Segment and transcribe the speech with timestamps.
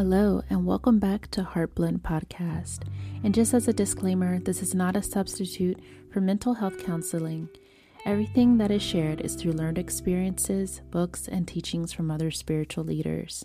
[0.00, 2.84] Hello, and welcome back to Heartblend Podcast.
[3.22, 5.78] And just as a disclaimer, this is not a substitute
[6.10, 7.50] for mental health counseling.
[8.06, 13.44] Everything that is shared is through learned experiences, books, and teachings from other spiritual leaders.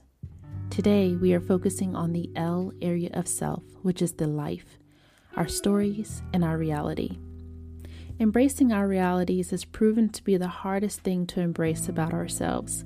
[0.69, 4.79] Today, we are focusing on the L area of self, which is the life,
[5.35, 7.19] our stories, and our reality.
[8.17, 12.85] Embracing our realities is proven to be the hardest thing to embrace about ourselves.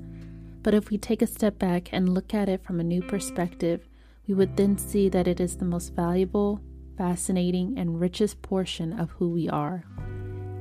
[0.62, 3.88] But if we take a step back and look at it from a new perspective,
[4.26, 6.60] we would then see that it is the most valuable,
[6.98, 9.84] fascinating, and richest portion of who we are.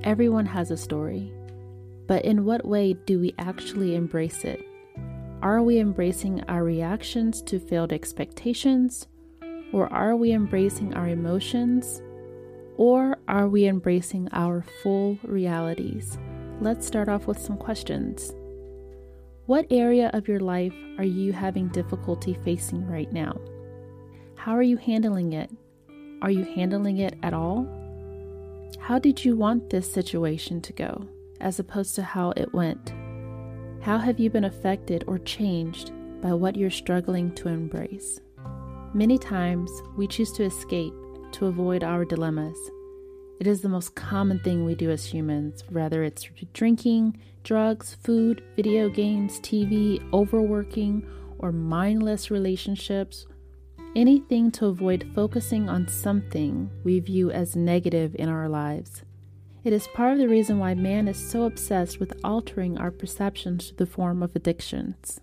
[0.04, 1.34] Everyone has a story,
[2.08, 4.66] but in what way do we actually embrace it?
[5.42, 9.08] Are we embracing our reactions to failed expectations?
[9.72, 12.02] Or are we embracing our emotions?
[12.78, 16.18] Or are we embracing our full realities?
[16.62, 18.34] Let's start off with some questions.
[19.50, 23.36] What area of your life are you having difficulty facing right now?
[24.36, 25.50] How are you handling it?
[26.22, 27.68] Are you handling it at all?
[28.80, 31.08] How did you want this situation to go,
[31.42, 32.94] as opposed to how it went?
[33.82, 38.22] How have you been affected or changed by what you're struggling to embrace?
[38.94, 40.94] Many times, we choose to escape
[41.32, 42.56] to avoid our dilemmas
[43.40, 48.44] it is the most common thing we do as humans, whether it's drinking, drugs, food,
[48.58, 53.28] video games, TV, overworking, or mindless relationships.
[53.96, 59.04] Anything to avoid focusing on something we view as negative in our lives.
[59.64, 63.70] It is part of the reason why man is so obsessed with altering our perceptions
[63.70, 65.22] to the form of addictions.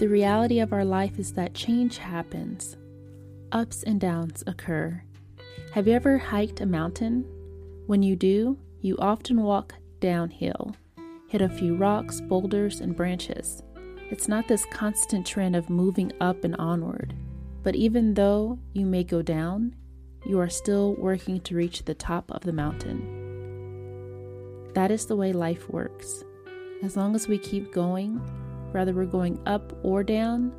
[0.00, 2.76] The reality of our life is that change happens,
[3.52, 5.04] ups and downs occur
[5.72, 7.24] have you ever hiked a mountain?
[7.86, 10.74] When you do, you often walk downhill,
[11.28, 13.62] hit a few rocks, boulders, and branches.
[14.10, 17.14] It's not this constant trend of moving up and onward.
[17.62, 19.76] But even though you may go down,
[20.26, 23.18] you are still working to reach the top of the mountain.
[24.74, 26.24] That is the way life works.
[26.82, 28.16] As long as we keep going,
[28.72, 30.52] whether we're going up or down,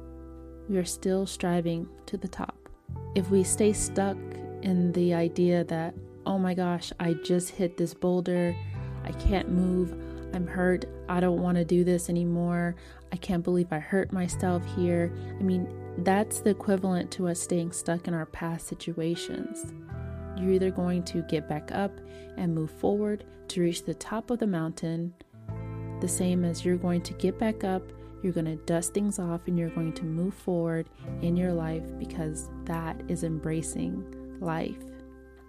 [0.69, 2.69] we are still striving to the top.
[3.15, 4.17] If we stay stuck
[4.63, 5.93] in the idea that,
[6.25, 8.55] oh my gosh, I just hit this boulder,
[9.03, 9.93] I can't move,
[10.33, 12.75] I'm hurt, I don't want to do this anymore,
[13.11, 15.11] I can't believe I hurt myself here.
[15.39, 15.67] I mean,
[15.99, 19.73] that's the equivalent to us staying stuck in our past situations.
[20.37, 21.91] You're either going to get back up
[22.37, 25.13] and move forward to reach the top of the mountain,
[25.99, 27.83] the same as you're going to get back up,
[28.23, 30.87] you're going to dust things off, and you're going to move forward
[31.21, 34.83] in your life because that is embracing life.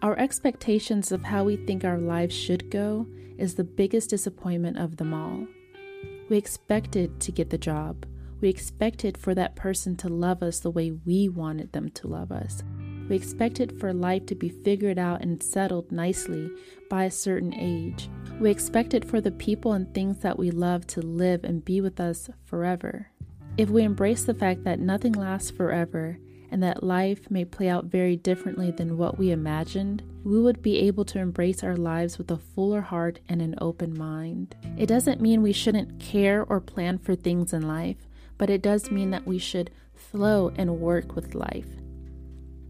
[0.03, 3.07] Our expectations of how we think our lives should go
[3.39, 5.47] is the biggest disappointment of them all.
[6.29, 8.07] We expected to get the job.
[8.41, 12.33] We expected for that person to love us the way we wanted them to love
[12.33, 12.63] us.
[13.09, 16.51] We expected for life to be figured out and settled nicely
[16.89, 18.09] by a certain age.
[18.41, 22.01] We expected for the people and things that we love to live and be with
[22.01, 23.09] us forever.
[23.57, 26.19] If we embrace the fact that nothing lasts forever
[26.53, 30.81] and that life may play out very differently than what we imagined, we would be
[30.81, 34.55] able to embrace our lives with a fuller heart and an open mind.
[34.77, 37.97] It doesn't mean we shouldn't care or plan for things in life,
[38.37, 41.69] but it does mean that we should flow and work with life.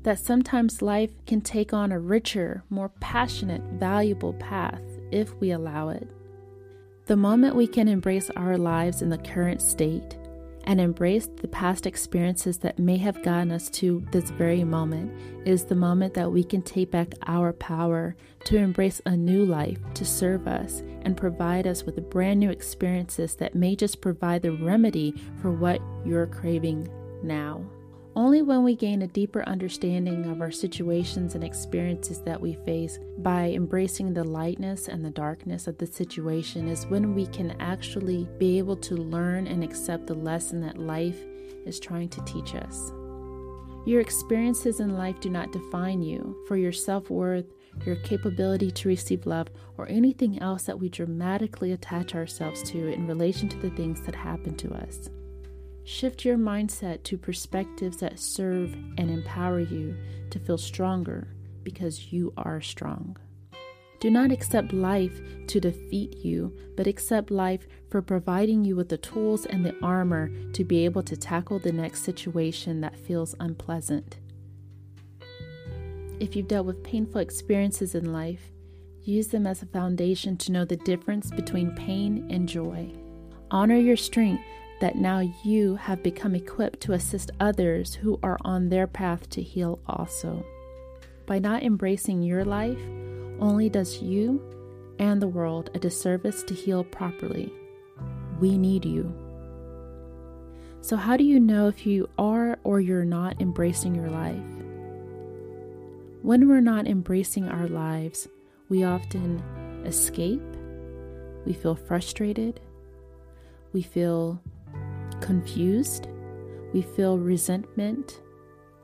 [0.05, 5.89] That sometimes life can take on a richer, more passionate, valuable path if we allow
[5.89, 6.09] it.
[7.07, 10.17] The moment we can embrace our lives in the current state,
[10.65, 15.13] and embrace the past experiences that may have gotten us to this very moment
[15.47, 19.79] is the moment that we can take back our power to embrace a new life
[19.95, 24.53] to serve us and provide us with brand new experiences that may just provide the
[24.53, 26.89] remedy for what you're craving
[27.23, 27.65] now.
[28.15, 32.99] Only when we gain a deeper understanding of our situations and experiences that we face
[33.19, 38.29] by embracing the lightness and the darkness of the situation is when we can actually
[38.37, 41.25] be able to learn and accept the lesson that life
[41.65, 42.93] is trying to teach us.
[43.87, 47.47] Your experiences in life do not define you, for your self worth,
[47.87, 49.49] your capability to receive love,
[49.79, 54.15] or anything else that we dramatically attach ourselves to in relation to the things that
[54.15, 55.09] happen to us.
[55.85, 59.97] Shift your mindset to perspectives that serve and empower you
[60.31, 61.29] to feel stronger
[61.65, 63.17] because you are strong.
[64.01, 68.99] Do not accept life to defeat you, but accept life for providing you with the
[68.99, 74.19] tools and the armor to be able to tackle the next situation that feels unpleasant.
[76.19, 78.51] If you've dealt with painful experiences in life,
[79.03, 82.93] use them as a foundation to know the difference between pain and joy.
[83.53, 84.43] Honor your strength
[84.83, 89.41] that now you have become equipped to assist others who are on their path to
[89.41, 90.45] heal also.
[91.25, 92.81] By not embracing your life,
[93.39, 94.43] only does you
[94.99, 97.53] and the world a disservice to heal properly.
[98.41, 99.15] We need you.
[100.81, 104.43] So, how do you know if you are or you're not embracing your life?
[106.23, 108.27] When we're not embracing our lives,
[108.69, 109.45] we often
[109.87, 110.43] escape,
[111.47, 112.59] we feel frustrated,
[113.73, 114.43] we feel
[115.21, 116.09] confused,
[116.73, 118.21] we feel resentment,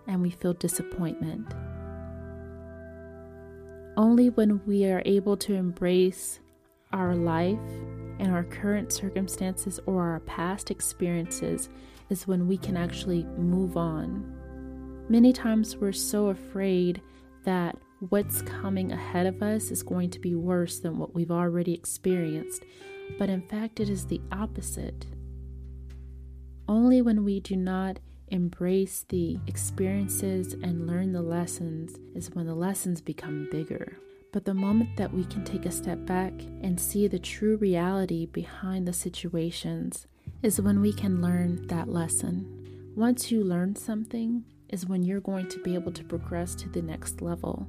[0.06, 1.46] and we feel disappointment.
[3.96, 6.40] Only when we are able to embrace
[6.92, 7.58] our life
[8.18, 11.68] and our current circumstances or our past experiences
[12.10, 14.34] is when we can actually move on.
[15.08, 17.02] Many times we're so afraid
[17.44, 17.76] that
[18.08, 22.64] what's coming ahead of us is going to be worse than what we've already experienced,
[23.18, 25.06] but in fact, it is the opposite.
[26.68, 27.98] Only when we do not
[28.28, 33.98] embrace the experiences and learn the lessons is when the lessons become bigger.
[34.32, 38.26] But the moment that we can take a step back and see the true reality
[38.26, 40.06] behind the situations
[40.42, 42.92] is when we can learn that lesson.
[42.94, 46.82] Once you learn something, is when you're going to be able to progress to the
[46.82, 47.66] next level.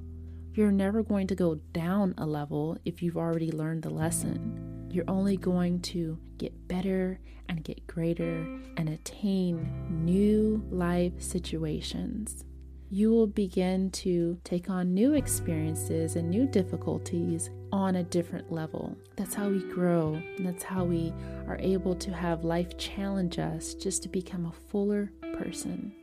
[0.54, 4.79] You're never going to go down a level if you've already learned the lesson.
[4.90, 12.44] You're only going to get better and get greater and attain new life situations.
[12.92, 18.98] You will begin to take on new experiences and new difficulties on a different level.
[19.16, 20.20] That's how we grow.
[20.40, 21.14] that's how we
[21.48, 25.94] are able to have life challenge us just to become a fuller person.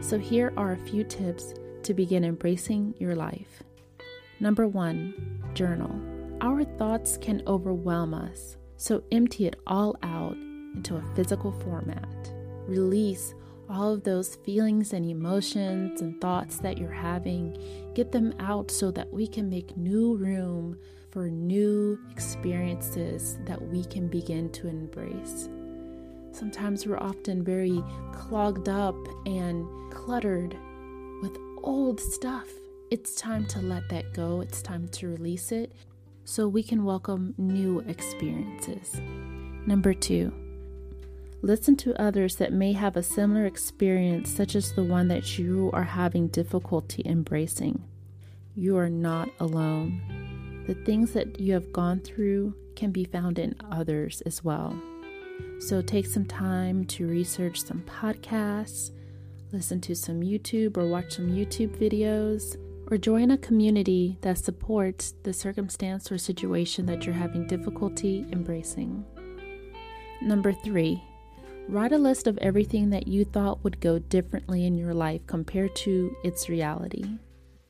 [0.00, 1.52] So, here are a few tips
[1.82, 3.62] to begin embracing your life.
[4.40, 6.09] Number one, journal.
[6.42, 10.36] Our thoughts can overwhelm us, so empty it all out
[10.74, 12.32] into a physical format.
[12.66, 13.34] Release
[13.68, 17.58] all of those feelings and emotions and thoughts that you're having.
[17.94, 20.78] Get them out so that we can make new room
[21.10, 25.50] for new experiences that we can begin to embrace.
[26.32, 28.96] Sometimes we're often very clogged up
[29.26, 30.56] and cluttered
[31.20, 32.48] with old stuff.
[32.90, 34.40] It's time to let that go.
[34.40, 35.72] It's time to release it
[36.24, 39.00] so we can welcome new experiences.
[39.66, 40.32] Number two,
[41.42, 45.70] listen to others that may have a similar experience, such as the one that you
[45.72, 47.82] are having difficulty embracing.
[48.54, 50.64] You are not alone.
[50.66, 54.80] The things that you have gone through can be found in others as well.
[55.58, 58.90] So take some time to research some podcasts,
[59.52, 62.56] listen to some YouTube or watch some YouTube videos,
[62.90, 69.04] or join a community that supports the circumstance or situation that you're having difficulty embracing.
[70.20, 71.02] Number three,
[71.68, 75.74] write a list of everything that you thought would go differently in your life compared
[75.76, 77.04] to its reality.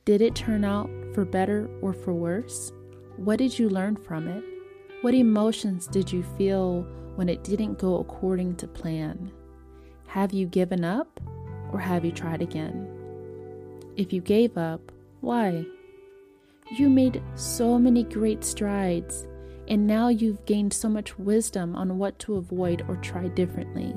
[0.05, 2.71] Did it turn out for better or for worse?
[3.17, 4.43] What did you learn from it?
[5.01, 6.81] What emotions did you feel
[7.15, 9.31] when it didn't go according to plan?
[10.07, 11.21] Have you given up
[11.71, 12.87] or have you tried again?
[13.95, 15.65] If you gave up, why?
[16.77, 19.27] You made so many great strides,
[19.67, 23.93] and now you've gained so much wisdom on what to avoid or try differently.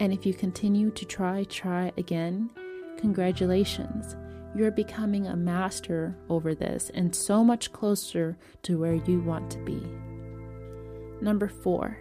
[0.00, 2.50] And if you continue to try, try again,
[2.96, 4.16] congratulations.
[4.54, 9.58] You're becoming a master over this and so much closer to where you want to
[9.58, 9.82] be.
[11.20, 11.98] Number four,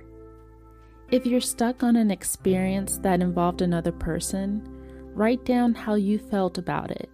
[1.12, 4.68] if you're stuck on an experience that involved another person,
[5.14, 7.10] write down how you felt about it.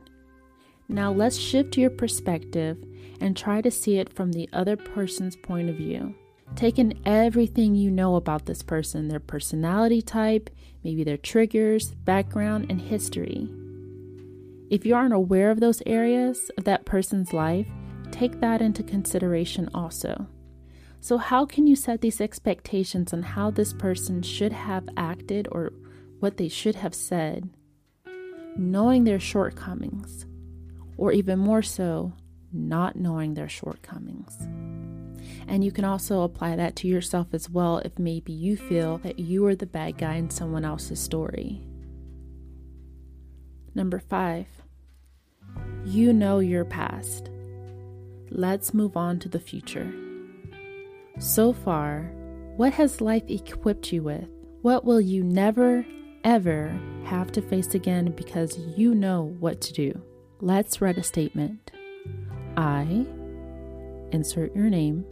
[0.90, 2.78] Now let's shift your perspective
[3.20, 6.16] and try to see it from the other person's point of view.
[6.56, 10.50] Take in everything you know about this person, their personality type,
[10.84, 13.50] maybe their triggers, background, and history.
[14.70, 17.68] If you aren't aware of those areas of that person's life,
[18.12, 20.28] take that into consideration also.
[21.00, 25.72] So, how can you set these expectations on how this person should have acted or
[26.20, 27.50] what they should have said,
[28.58, 30.26] knowing their shortcomings?
[30.98, 32.14] Or even more so,
[32.52, 34.36] not knowing their shortcomings.
[35.48, 39.20] And you can also apply that to yourself as well if maybe you feel that
[39.20, 41.62] you are the bad guy in someone else's story.
[43.76, 44.48] Number five,
[45.86, 47.30] you know your past.
[48.30, 49.94] Let's move on to the future.
[51.20, 52.12] So far,
[52.58, 54.28] what has life equipped you with?
[54.62, 55.86] What will you never,
[56.24, 60.02] ever have to face again because you know what to do?
[60.40, 61.72] Let's write a statement.
[62.56, 63.08] I,
[64.12, 65.04] insert your name,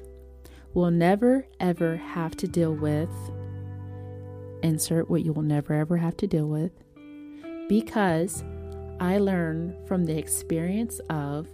[0.76, 3.10] will never, ever have to deal with,
[4.62, 6.72] insert what you will never, ever have to deal with,
[7.68, 8.44] because
[9.00, 11.48] I learn from the experience of,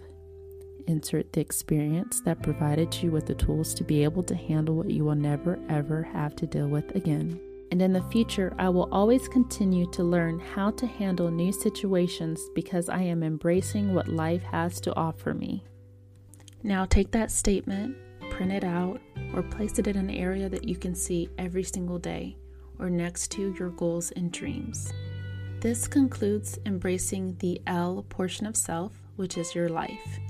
[0.86, 4.90] insert the experience that provided you with the tools to be able to handle what
[4.90, 7.40] you will never ever have to deal with again.
[7.72, 12.38] And in the future, I will always continue to learn how to handle new situations
[12.54, 15.64] because I am embracing what life has to offer me.
[16.62, 17.96] Now, take that statement,
[18.28, 19.00] print it out,
[19.32, 22.36] or place it in an area that you can see every single day
[22.78, 24.92] or next to your goals and dreams.
[25.60, 30.20] This concludes embracing the L portion of self, which is your life.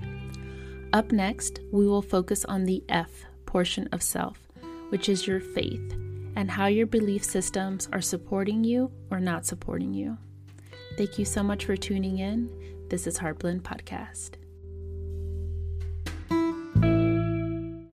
[0.93, 4.39] Up next, we will focus on the F portion of self,
[4.91, 5.97] which is your faith,
[6.37, 10.17] and how your belief systems are supporting you or not supporting you.
[10.97, 12.51] Thank you so much for tuning in.
[12.89, 14.42] This is Heartblend Podcast.